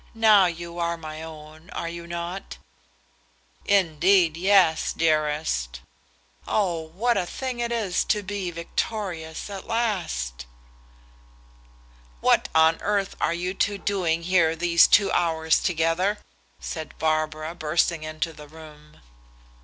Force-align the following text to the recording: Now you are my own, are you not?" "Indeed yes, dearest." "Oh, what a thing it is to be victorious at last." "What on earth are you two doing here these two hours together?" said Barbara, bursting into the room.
Now 0.15 0.47
you 0.47 0.79
are 0.79 0.97
my 0.97 1.21
own, 1.21 1.69
are 1.73 1.87
you 1.87 2.07
not?" 2.07 2.57
"Indeed 3.65 4.35
yes, 4.35 4.93
dearest." 4.93 5.81
"Oh, 6.47 6.81
what 6.95 7.17
a 7.17 7.27
thing 7.27 7.59
it 7.59 7.71
is 7.71 8.03
to 8.05 8.23
be 8.23 8.49
victorious 8.49 9.47
at 9.47 9.67
last." 9.67 10.47
"What 12.19 12.49
on 12.55 12.79
earth 12.81 13.15
are 13.21 13.35
you 13.35 13.53
two 13.53 13.77
doing 13.77 14.23
here 14.23 14.55
these 14.55 14.87
two 14.87 15.11
hours 15.11 15.59
together?" 15.61 16.17
said 16.59 16.97
Barbara, 16.97 17.53
bursting 17.53 18.01
into 18.03 18.33
the 18.33 18.47
room. 18.47 19.01